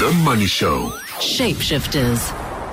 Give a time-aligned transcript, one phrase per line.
[0.00, 0.88] The Money Show.
[1.18, 2.32] Shapeshifters.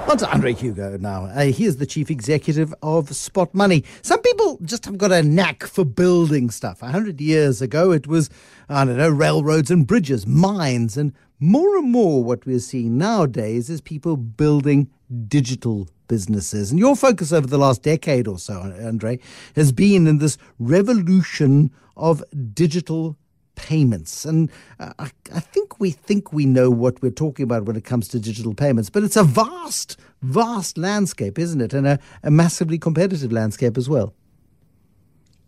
[0.10, 1.26] On to Andre Hugo now.
[1.26, 3.84] Uh, he is the chief executive of Spot Money.
[4.02, 6.82] Some people just have got a knack for building stuff.
[6.82, 8.30] A hundred years ago, it was,
[8.70, 13.70] I don't know, railroads and bridges, mines, and more and more what we're seeing nowadays
[13.70, 14.90] is people building
[15.28, 16.72] digital businesses.
[16.72, 19.20] And your focus over the last decade or so, Andre,
[19.58, 22.24] has been in this revolution of
[22.54, 23.18] digital
[23.58, 24.24] payments.
[24.24, 24.50] And
[24.80, 28.08] uh, I, I, think we think we know what we're talking about when it comes
[28.10, 31.74] to digital payments, but it's a vast, vast landscape, isn't it?
[31.74, 34.14] And a, a massively competitive landscape as well.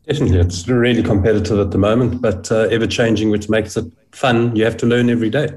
[0.07, 0.39] Definitely.
[0.39, 4.55] It's really competitive at the moment, but uh, ever changing, which makes it fun.
[4.55, 5.49] You have to learn every day.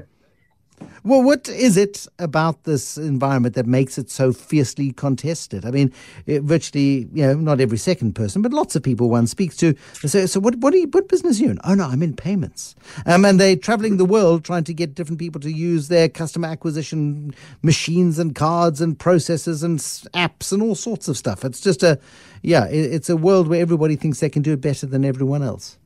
[1.03, 5.65] Well, what is it about this environment that makes it so fiercely contested?
[5.65, 5.91] I mean,
[6.25, 9.75] it, virtually, you know, not every second person, but lots of people one speaks to
[10.05, 10.55] say, "So, what?
[10.55, 12.75] What, do you, what business are you in?" Oh no, I'm in payments.
[13.05, 16.47] Um, and they're traveling the world trying to get different people to use their customer
[16.47, 21.43] acquisition machines and cards and processes and apps and all sorts of stuff.
[21.43, 21.99] It's just a,
[22.41, 25.43] yeah, it, it's a world where everybody thinks they can do it better than everyone
[25.43, 25.77] else.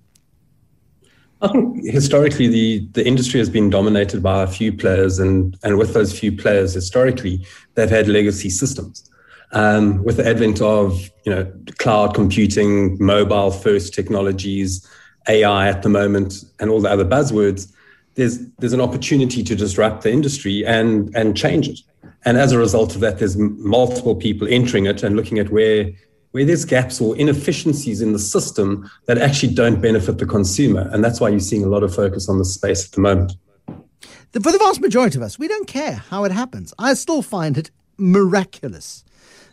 [1.42, 5.78] I think historically the, the industry has been dominated by a few players, and, and
[5.78, 9.10] with those few players historically, they've had legacy systems.
[9.54, 14.86] Um, with the advent of you know cloud computing, mobile first technologies,
[15.30, 17.72] AI at the moment, and all the other buzzwords,
[18.16, 21.80] there's there's an opportunity to disrupt the industry and and change it.
[22.26, 25.92] And as a result of that, there's multiple people entering it and looking at where
[26.31, 30.89] where there's gaps or inefficiencies in the system that actually don't benefit the consumer.
[30.92, 33.33] And that's why you're seeing a lot of focus on the space at the moment.
[34.33, 36.73] For the vast majority of us, we don't care how it happens.
[36.78, 39.03] I still find it miraculous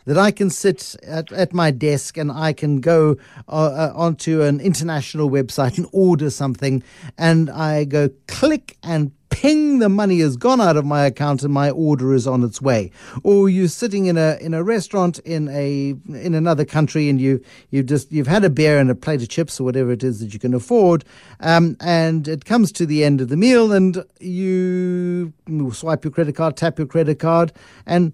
[0.05, 4.43] that I can sit at, at my desk and I can go uh, uh, onto
[4.43, 6.83] an international website and order something,
[7.17, 11.53] and I go click and ping, the money has gone out of my account and
[11.53, 12.89] my order is on its way.
[13.21, 17.43] Or you're sitting in a in a restaurant in a in another country and you
[17.69, 20.21] you've just you've had a beer and a plate of chips or whatever it is
[20.21, 21.03] that you can afford,
[21.41, 25.33] um, and it comes to the end of the meal and you
[25.73, 27.51] swipe your credit card, tap your credit card,
[27.85, 28.13] and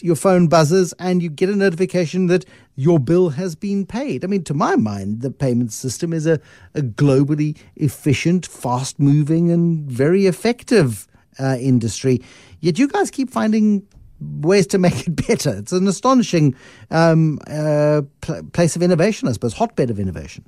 [0.00, 2.44] your phone buzzes and you get a notification that
[2.76, 4.24] your bill has been paid.
[4.24, 6.40] I mean, to my mind, the payment system is a,
[6.74, 11.06] a globally efficient, fast moving, and very effective
[11.38, 12.22] uh, industry.
[12.60, 13.86] Yet you guys keep finding
[14.20, 15.56] ways to make it better.
[15.58, 16.54] It's an astonishing
[16.90, 20.44] um, uh, pl- place of innovation, I suppose, hotbed of innovation.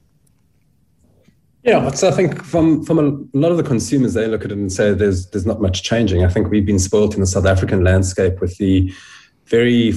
[1.65, 4.59] Yeah, so I think from from a lot of the consumers, they look at it
[4.59, 6.25] and say there's there's not much changing.
[6.25, 8.93] I think we've been spoilt in the South African landscape with the
[9.47, 9.93] very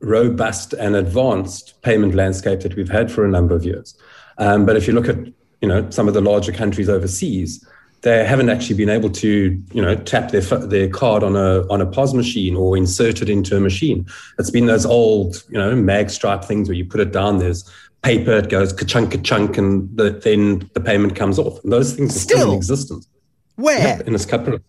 [0.00, 3.96] robust and advanced payment landscape that we've had for a number of years.
[4.38, 5.18] Um, but if you look at
[5.60, 7.66] you know some of the larger countries overseas,
[8.02, 11.80] they haven't actually been able to you know tap their their card on a on
[11.80, 14.06] a POS machine or insert it into a machine.
[14.38, 17.38] It's been those old you know mag stripe things where you put it down.
[17.38, 17.68] There's
[18.02, 21.62] paper, it goes ka-chunk, ka-chunk, and the, then the payment comes off.
[21.64, 23.08] And those things are still, still in existence.
[23.56, 23.78] Where?
[23.78, 24.64] Yeah, in this couple of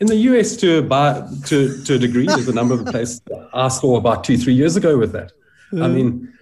[0.00, 3.20] in the US, to a, to, to a degree, there's a number of places
[3.52, 5.32] I saw about two, three years ago with that.
[5.72, 5.84] Mm.
[5.84, 6.32] I mean,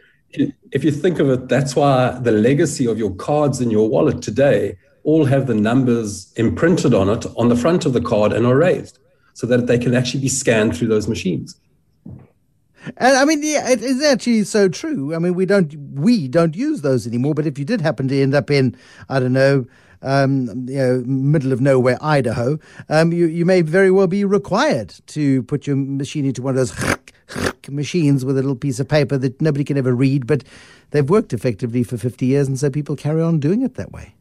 [0.72, 4.22] if you think of it, that's why the legacy of your cards in your wallet
[4.22, 8.46] today all have the numbers imprinted on it on the front of the card and
[8.46, 8.98] are raised
[9.34, 11.56] so that they can actually be scanned through those machines.
[12.96, 15.14] And I mean, yeah, it is actually so true.
[15.14, 17.34] I mean, we don't we don't use those anymore.
[17.34, 18.76] But if you did happen to end up in,
[19.08, 19.66] I don't know,
[20.02, 22.58] um, you know, middle of nowhere Idaho,
[22.88, 26.68] um, you, you may very well be required to put your machine into one of
[26.68, 26.96] those
[27.68, 30.44] machines with a little piece of paper that nobody can ever read, but
[30.90, 34.14] they've worked effectively for 50 years, and so people carry on doing it that way.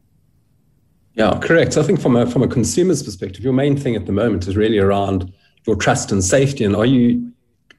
[1.14, 1.76] Yeah, correct.
[1.76, 4.56] I think from a from a consumer's perspective, your main thing at the moment is
[4.56, 5.32] really around
[5.64, 7.32] your trust and safety, and are you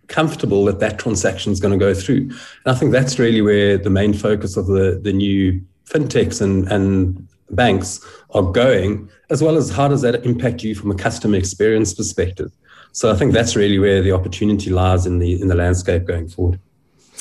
[0.08, 2.18] comfortable that that transaction is going to go through?
[2.18, 6.68] And I think that's really where the main focus of the the new fintechs and
[6.72, 8.00] and banks
[8.32, 12.52] are going, as well as how does that impact you from a customer experience perspective.
[12.92, 16.30] So I think that's really where the opportunity lies in the in the landscape going
[16.30, 16.60] forward.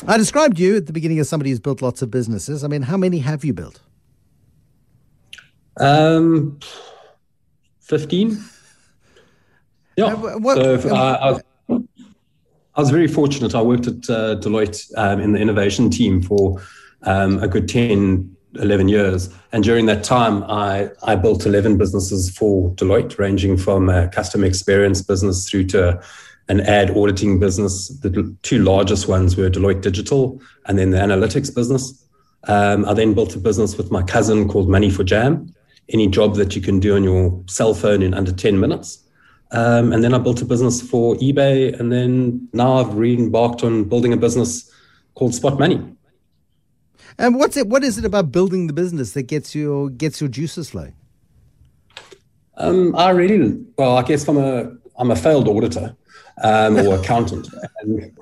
[0.06, 2.64] I described you at the beginning as somebody who's built lots of businesses.
[2.64, 3.80] I mean, how many have you built?
[5.78, 6.58] Um,
[7.80, 8.42] fifteen.
[9.96, 10.06] Yeah.
[10.06, 11.42] Uh, what, so uh, I, was,
[12.76, 13.54] I, was, very fortunate.
[13.54, 16.62] I worked at uh, Deloitte um, in the innovation team for
[17.02, 19.32] um, a good 10, 11 years.
[19.52, 24.46] And during that time, I, I built 11 businesses for Deloitte, ranging from a customer
[24.46, 26.02] experience business through to
[26.48, 27.88] an ad auditing business.
[27.88, 32.04] The two largest ones were Deloitte Digital and then the analytics business.
[32.46, 35.54] Um, I then built a business with my cousin called Money for Jam,
[35.88, 39.03] any job that you can do on your cell phone in under 10 minutes.
[39.54, 41.78] Um, and then I built a business for eBay.
[41.78, 44.70] And then now I've re embarked on building a business
[45.14, 45.80] called Spot Money.
[47.18, 47.68] And what's it?
[47.68, 50.94] What is it about building the business that gets your gets your juices flowing?
[52.56, 55.96] Um, I really well, I guess I'm a I'm a failed auditor
[56.42, 57.48] um, or accountant,
[57.80, 58.18] and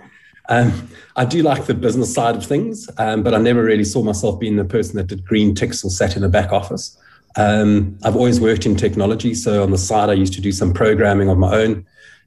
[0.51, 4.03] um, I do like the business side of things, um, but I never really saw
[4.03, 6.99] myself being the person that did green ticks or sat in a back office.
[7.37, 10.73] Um, I've always worked in technology, so on the side I used to do some
[10.73, 11.87] programming of my own,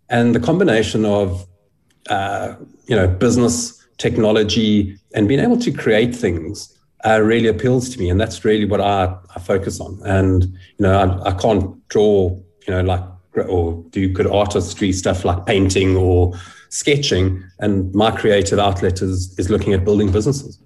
[0.10, 1.48] and the combination of
[2.10, 2.56] uh,
[2.88, 8.10] you know business technology and being able to create things uh, really appeals to me,
[8.10, 10.00] and that's really what I, I focus on.
[10.04, 12.30] And you know, I, I can't draw
[12.68, 13.04] you know like
[13.48, 16.34] or do good artistry stuff like painting or
[16.70, 20.60] sketching, and my creative outlet is is looking at building businesses.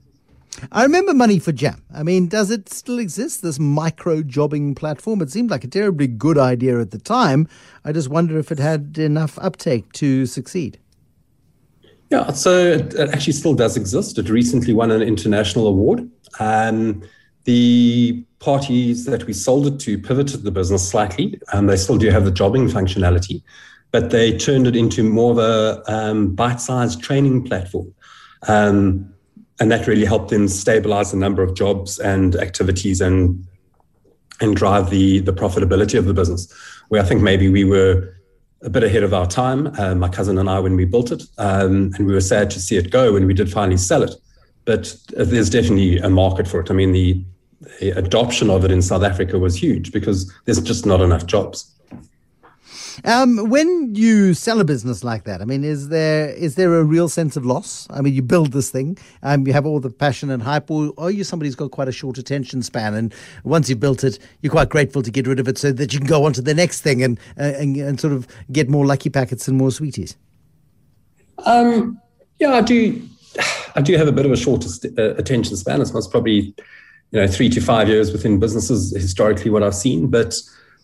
[0.72, 1.84] I remember Money for Jam.
[1.94, 5.22] I mean, does it still exist, this micro jobbing platform?
[5.22, 7.48] It seemed like a terribly good idea at the time.
[7.86, 10.80] I just wonder if it had enough uptake to succeed.
[12.10, 14.18] Yeah, so it, actually still does exist.
[14.18, 16.10] It recently won an international award.
[16.40, 17.04] Um,
[17.46, 21.40] the parties that we sold it to pivoted the business slightly.
[21.54, 23.44] and they still do have the jobbing functionality,
[23.92, 27.94] but they turned it into more of a um, bite-sized training platform.
[28.48, 29.14] Um,
[29.60, 33.46] and that really helped them stabilize the number of jobs and activities and
[34.42, 36.52] and drive the the profitability of the business.
[36.90, 38.16] Where I think maybe we were
[38.62, 41.24] a bit ahead of our time, uh, my cousin and I, when we built it,
[41.38, 44.14] um, and we were sad to see it go when we did finally sell it.
[44.66, 46.70] But there's definitely a market for it.
[46.70, 47.24] I mean, the,
[47.80, 51.74] the adoption of it in South Africa was huge because there's just not enough jobs.
[53.06, 56.84] Um, when you sell a business like that, I mean, is there is there a
[56.84, 57.88] real sense of loss?
[57.90, 60.94] I mean, you build this thing, um, you have all the passion and hype, or
[60.98, 63.14] are you somebody who's got quite a short attention span, and
[63.44, 66.00] once you've built it, you're quite grateful to get rid of it so that you
[66.00, 68.86] can go on to the next thing and uh, and, and sort of get more
[68.86, 70.18] lucky packets and more sweeties?
[71.46, 72.02] Um,
[72.40, 73.02] yeah, I do.
[73.76, 75.82] I do have a bit of a short uh, attention span.
[75.82, 76.54] It's probably
[77.12, 80.36] you know three to five years within businesses historically what I've seen, but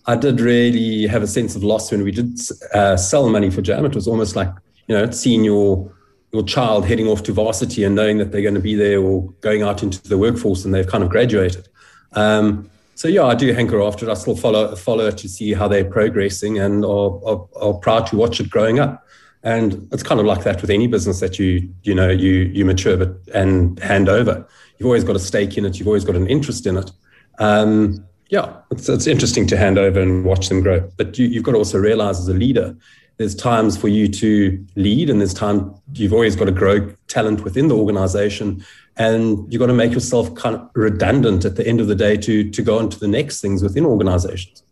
[0.08, 2.40] I did really have a sense of loss when we did
[2.74, 3.86] uh, sell money for Jam.
[3.86, 4.50] It was almost like
[4.88, 5.92] you know seeing your
[6.32, 9.32] your child heading off to varsity and knowing that they're going to be there or
[9.42, 11.68] going out into the workforce and they've kind of graduated.
[12.12, 14.12] Um, so yeah, I do hanker after it.
[14.12, 18.16] I still follow follow to see how they're progressing and are, are, are proud to
[18.16, 19.06] watch it growing up.
[19.44, 22.66] And it's kind of like that with any business that you you know you you
[22.66, 24.48] mature but and hand over.
[24.78, 25.78] You've always got a stake in it.
[25.78, 26.92] You've always got an interest in it.
[27.40, 30.90] Um, yeah, it's, it's interesting to hand over and watch them grow.
[30.98, 32.76] But you, you've got to also realize as a leader,
[33.18, 37.44] there's times for you to lead, and there's time you've always got to grow talent
[37.44, 38.66] within the organization,
[38.98, 42.18] and you've got to make yourself kind of redundant at the end of the day
[42.18, 44.64] to to go on to the next things within organizations.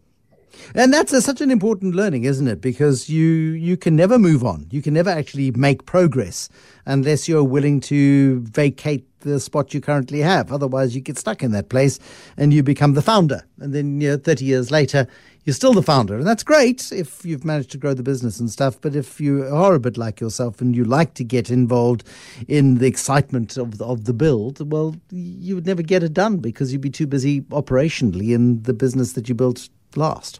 [0.75, 2.59] And that's a, such an important learning, isn't it?
[2.59, 4.67] Because you you can never move on.
[4.71, 6.50] You can never actually make progress
[6.85, 10.51] unless you're willing to vacate the spot you currently have.
[10.51, 11.99] Otherwise, you get stuck in that place
[12.37, 13.45] and you become the founder.
[13.59, 15.07] And then you know, 30 years later,
[15.45, 16.15] you're still the founder.
[16.15, 18.79] And that's great if you've managed to grow the business and stuff.
[18.79, 22.03] But if you are a bit like yourself and you like to get involved
[22.47, 26.37] in the excitement of the, of the build, well, you would never get it done
[26.37, 30.39] because you'd be too busy operationally in the business that you built last.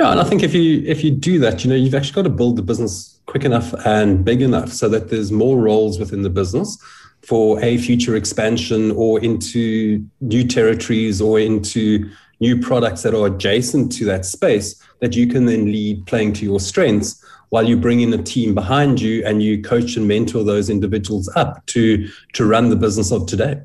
[0.00, 2.22] Yeah, and I think if you if you do that, you know, you've actually got
[2.22, 6.22] to build the business quick enough and big enough so that there's more roles within
[6.22, 6.78] the business
[7.22, 12.08] for a future expansion or into new territories or into
[12.40, 16.44] new products that are adjacent to that space that you can then lead playing to
[16.44, 20.44] your strengths while you bring in a team behind you and you coach and mentor
[20.44, 23.60] those individuals up to to run the business of today.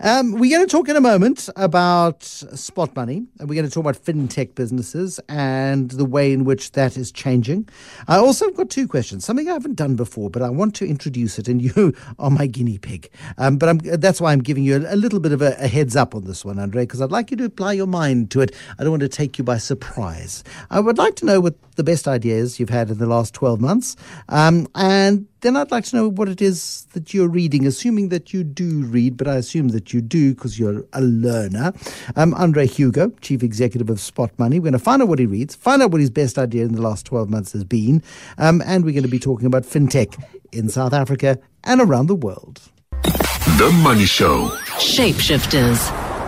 [0.00, 3.70] Um, we're going to talk in a moment about spot money, and we're going to
[3.70, 7.68] talk about fintech businesses and the way in which that is changing.
[8.06, 10.86] I also have got two questions, something I haven't done before, but I want to
[10.86, 13.10] introduce it, and you are my guinea pig.
[13.38, 15.68] Um, but I'm, that's why I'm giving you a, a little bit of a, a,
[15.68, 18.40] heads up on this one, Andre, because I'd like you to apply your mind to
[18.40, 18.54] it.
[18.78, 20.44] I don't want to take you by surprise.
[20.70, 23.60] I would like to know what the best ideas you've had in the last 12
[23.60, 23.96] months,
[24.28, 28.32] um, and then I'd like to know what it is that you're reading, assuming that
[28.32, 31.72] you do read, but I assume that you do because you're a learner.
[32.16, 34.58] Um, Andre Hugo, Chief Executive of Spot Money.
[34.58, 36.74] We're going to find out what he reads, find out what his best idea in
[36.74, 38.02] the last 12 months has been,
[38.38, 40.20] um, and we're going to be talking about fintech
[40.52, 42.60] in South Africa and around the world.
[43.02, 44.48] The Money Show.
[44.78, 45.76] Shapeshifters.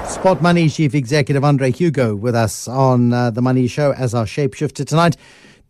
[0.09, 4.25] Spot Money Chief Executive Andre Hugo with us on uh, The Money Show as our
[4.25, 5.17] shapeshifter tonight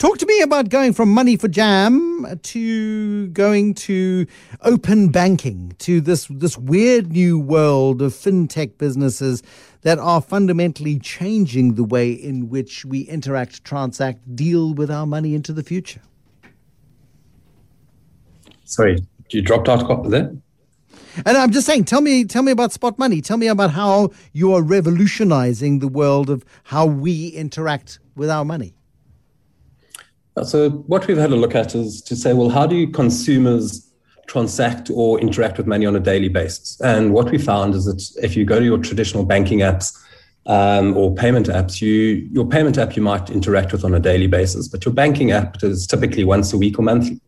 [0.00, 4.26] Talk to me about going from money for jam to going to
[4.62, 9.42] open banking to this this weird new world of fintech businesses
[9.83, 15.35] that are fundamentally changing the way in which we interact, transact, deal with our money
[15.35, 16.00] into the future.
[18.64, 20.33] Sorry, you dropped out there.
[21.26, 23.21] And I'm just saying, tell me, tell me about spot money.
[23.21, 28.47] Tell me about how you are revolutionizing the world of how we interact with our
[28.47, 28.73] money.
[30.44, 33.90] So what we've had a look at is to say, well, how do consumers
[34.26, 36.80] transact or interact with money on a daily basis?
[36.80, 39.99] And what we found is that if you go to your traditional banking apps
[40.46, 44.28] um, or payment apps, you your payment app you might interact with on a daily
[44.28, 47.20] basis, but your banking app is typically once a week or monthly.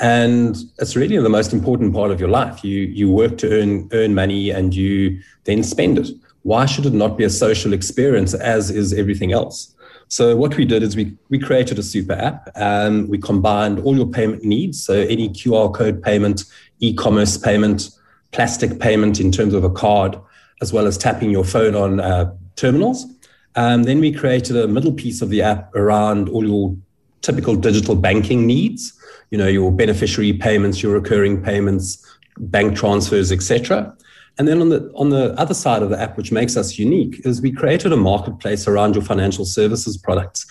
[0.00, 2.64] And it's really the most important part of your life.
[2.64, 6.08] You you work to earn earn money and you then spend it.
[6.42, 9.74] Why should it not be a social experience as is everything else?
[10.10, 12.48] So what we did is we, we created a super app.
[12.56, 14.82] Um, we combined all your payment needs.
[14.82, 16.44] So any QR code payment,
[16.80, 17.90] e-commerce payment,
[18.32, 20.18] plastic payment in terms of a card,
[20.60, 23.06] as well as tapping your phone on uh, terminals.
[23.54, 26.76] Um, then we created a middle piece of the app around all your
[27.22, 28.92] typical digital banking needs.
[29.30, 32.04] You know, your beneficiary payments, your recurring payments,
[32.36, 33.96] bank transfers, etc.
[34.40, 37.20] And then on the on the other side of the app, which makes us unique,
[37.26, 40.46] is we created a marketplace around your financial services products.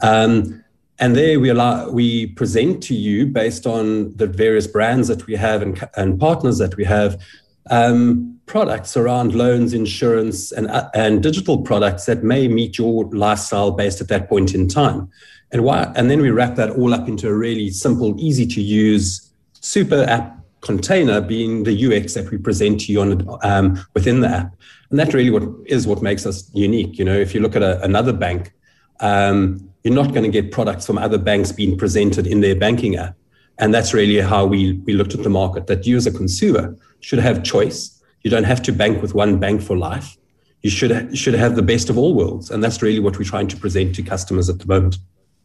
[0.00, 0.62] Um,
[1.00, 5.34] and there we allow we present to you based on the various brands that we
[5.34, 7.20] have and, and partners that we have
[7.68, 13.72] um, products around loans, insurance, and uh, and digital products that may meet your lifestyle
[13.72, 15.10] based at that point in time.
[15.50, 15.90] And why?
[15.96, 20.04] And then we wrap that all up into a really simple, easy to use super
[20.04, 24.54] app container being the UX that we present to you on um, within the app.
[24.90, 26.98] And that really what is what makes us unique.
[26.98, 28.52] You know, if you look at a, another bank,
[29.00, 32.96] um, you're not going to get products from other banks being presented in their banking
[32.96, 33.16] app.
[33.58, 36.76] And that's really how we, we looked at the market that you as a consumer
[37.00, 38.02] should have choice.
[38.22, 40.16] You don't have to bank with one bank for life.
[40.62, 42.50] You should, should have the best of all worlds.
[42.50, 44.98] And that's really what we're trying to present to customers at the moment.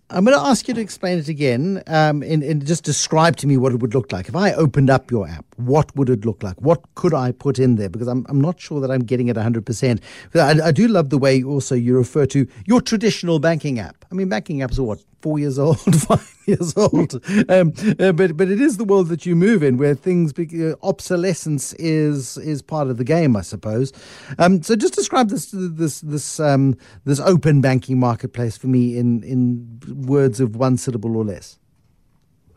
[0.09, 3.47] I'm going to ask you to explain it again um, and, and just describe to
[3.47, 4.29] me what it would look like.
[4.29, 6.61] If I opened up your app, what would it look like?
[6.61, 7.89] What could I put in there?
[7.89, 10.01] Because I'm, I'm not sure that I'm getting it 100%.
[10.35, 14.05] I, I do love the way also you refer to your traditional banking app.
[14.11, 17.15] I mean, banking apps are what, four years old, five years old?
[17.49, 20.75] Um, uh, but, but it is the world that you move in where things, uh,
[20.83, 23.91] obsolescence is is part of the game, I suppose.
[24.37, 29.23] Um, so just describe this this this um, this open banking marketplace for me in,
[29.23, 31.59] in words of one syllable or less.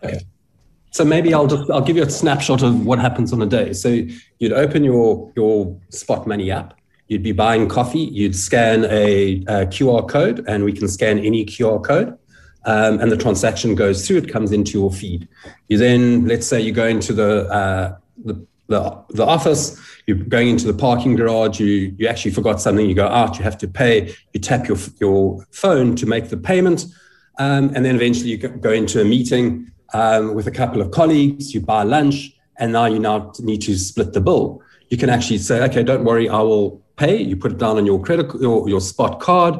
[0.02, 0.20] Okay.
[0.90, 3.72] So maybe I'll just I'll give you a snapshot of what happens on a day.
[3.72, 3.88] So
[4.38, 6.74] you'd open your your Spot Money app.
[7.06, 8.00] You'd be buying coffee.
[8.00, 12.16] You'd scan a, a QR code, and we can scan any QR code.
[12.66, 14.18] Um, and the transaction goes through.
[14.18, 15.26] It comes into your feed.
[15.68, 19.80] You then, let's say, you go into the uh, the, the, the office.
[20.06, 21.60] You're going into the parking garage.
[21.60, 22.88] You you actually forgot something.
[22.88, 23.38] You go out.
[23.38, 24.14] You have to pay.
[24.32, 26.84] You tap your your phone to make the payment,
[27.38, 31.54] um, and then eventually you go into a meeting um, with a couple of colleagues,
[31.54, 34.62] you buy lunch, and now you now need to split the bill.
[34.88, 37.22] You can actually say, okay, don't worry, I will pay.
[37.22, 39.54] You put it down on your credit, your, your spot card.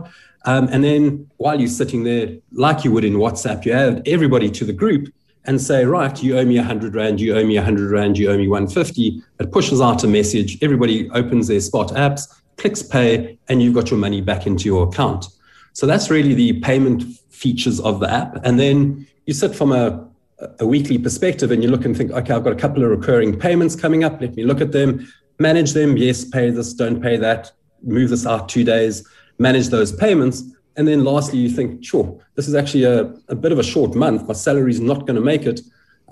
[0.45, 4.51] Um, and then while you're sitting there, like you would in WhatsApp, you add everybody
[4.51, 5.09] to the group
[5.45, 8.37] and say, right, you owe me 100 Rand, you owe me 100 Rand, you owe
[8.37, 9.23] me 150.
[9.39, 10.63] It pushes out a message.
[10.63, 12.23] Everybody opens their spot apps,
[12.57, 15.27] clicks pay, and you've got your money back into your account.
[15.73, 18.45] So that's really the payment features of the app.
[18.45, 20.10] And then you sit from a
[20.59, 23.39] a weekly perspective and you look and think, okay, I've got a couple of recurring
[23.39, 24.21] payments coming up.
[24.21, 25.07] Let me look at them,
[25.39, 25.97] manage them.
[25.97, 29.07] Yes, pay this, don't pay that, move this out two days,
[29.39, 30.45] manage those payments.
[30.77, 33.95] And then lastly, you think, sure, this is actually a, a bit of a short
[33.95, 34.27] month.
[34.27, 35.61] My salary is not going to make it.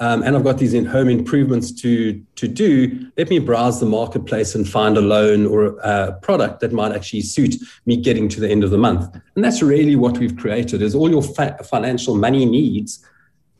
[0.01, 3.11] Um, and I've got these in home improvements to, to do.
[3.17, 7.23] Let me browse the marketplace and find a loan or a product that might actually
[7.23, 9.13] suit me getting to the end of the month.
[9.35, 13.05] And that's really what we've created is all your fa- financial money needs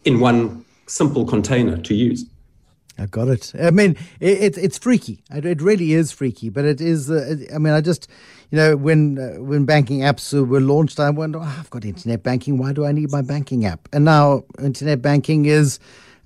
[0.05, 2.25] in one simple container to use.
[2.99, 3.53] I got it.
[3.61, 5.23] I mean, it, it it's freaky.
[5.31, 7.09] It, it, really is freaky, but it is.
[7.09, 8.09] Uh, I mean, I just,
[8.51, 12.25] you know, when uh, when banking apps were launched, I went, oh, I've got internet
[12.25, 12.59] banking.
[12.59, 13.89] Why do I need my banking app?
[13.93, 15.79] And now internet banking is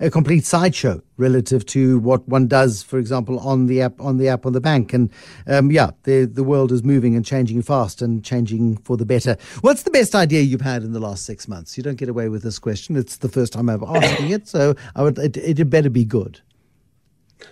[0.03, 4.29] a complete sideshow relative to what one does, for example, on the app on the
[4.29, 4.93] app on the bank.
[4.93, 5.11] And
[5.47, 9.37] um, yeah, the the world is moving and changing fast and changing for the better.
[9.61, 11.77] What's the best idea you've had in the last six months?
[11.77, 12.97] You don't get away with this question.
[12.97, 16.41] It's the first time I'm asking it, so I would it, it better be good.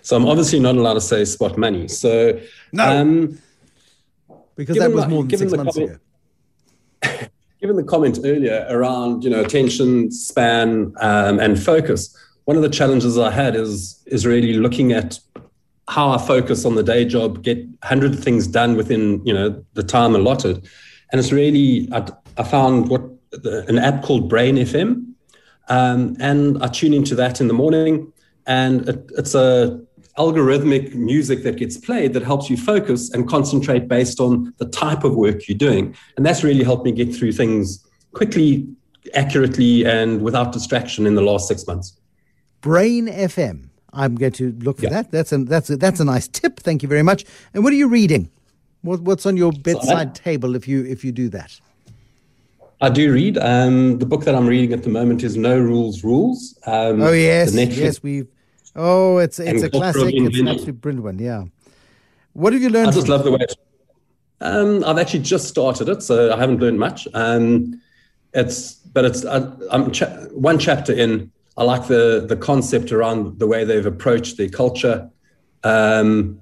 [0.01, 1.87] So I'm obviously not allowed to say spot money.
[1.87, 2.39] So
[2.73, 3.39] no, um,
[4.55, 5.97] because that was more than six months ago.
[7.61, 12.69] given the comment earlier around you know attention span um, and focus, one of the
[12.69, 15.19] challenges I had is is really looking at
[15.87, 19.83] how I focus on the day job, get hundred things done within you know the
[19.83, 20.67] time allotted,
[21.11, 22.07] and it's really I,
[22.37, 23.03] I found what
[23.43, 25.13] an app called Brain FM,
[25.69, 28.11] um, and I tune into that in the morning,
[28.45, 29.81] and it, it's a
[30.17, 35.03] algorithmic music that gets played that helps you focus and concentrate based on the type
[35.03, 35.95] of work you're doing.
[36.17, 38.67] And that's really helped me get through things quickly,
[39.13, 41.97] accurately, and without distraction in the last six months.
[42.61, 43.69] Brain FM.
[43.93, 44.89] I'm going to look for yeah.
[44.89, 45.11] that.
[45.11, 46.59] That's a, that's a, that's a nice tip.
[46.59, 47.25] Thank you very much.
[47.53, 48.29] And what are you reading?
[48.83, 51.59] What, what's on your bedside so table if you if you do that?
[52.79, 53.37] I do read.
[53.37, 56.57] Um, the book that I'm reading at the moment is No Rules Rules.
[56.65, 58.27] Um, oh yes, yes, we've
[58.75, 60.13] Oh, it's it's a classic.
[60.15, 61.19] It's an absolutely brilliant one.
[61.19, 61.43] Yeah.
[62.33, 62.89] What have you learned?
[62.89, 63.39] I just love the way.
[63.41, 63.55] It,
[64.39, 67.07] um, I've actually just started it, so I haven't learned much.
[67.13, 67.81] Um,
[68.33, 71.31] it's but it's I, am cha- one chapter in.
[71.57, 75.09] I like the the concept around the way they've approached their culture,
[75.63, 76.41] um,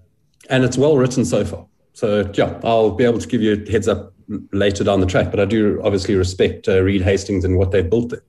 [0.50, 1.66] and it's well written so far.
[1.94, 4.14] So yeah, I'll be able to give you a heads up
[4.52, 5.32] later down the track.
[5.32, 8.22] But I do obviously respect uh, Reed Hastings and what they've built there.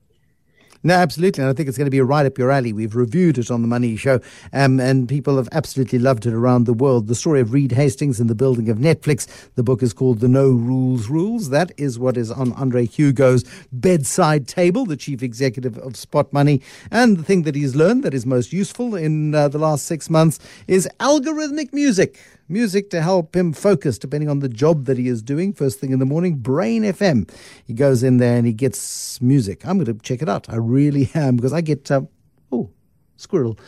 [0.83, 1.43] No, absolutely.
[1.43, 2.73] And I think it's going to be a right up your alley.
[2.73, 4.21] We've reviewed it on the Money Show,
[4.55, 7.07] um, and people have absolutely loved it around the world.
[7.07, 9.27] The story of Reed Hastings and the building of Netflix.
[9.57, 11.51] The book is called The No Rules Rules.
[11.51, 16.63] That is what is on Andre Hugo's bedside table, the chief executive of Spot Money.
[16.91, 20.09] And the thing that he's learned that is most useful in uh, the last six
[20.09, 22.19] months is algorithmic music
[22.50, 25.52] music to help him focus depending on the job that he is doing.
[25.52, 27.30] First thing in the morning, Brain FM.
[27.64, 29.66] He goes in there and he gets music.
[29.66, 30.49] I'm going to check it out.
[30.50, 32.02] I really am because I get, uh,
[32.50, 32.71] oh,
[33.16, 33.59] squirrel.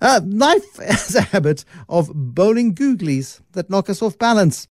[0.00, 4.66] Uh, life has a habit of bowling googlies that knock us off balance.